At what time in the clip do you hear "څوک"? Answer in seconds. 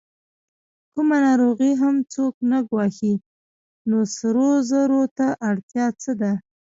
2.13-2.33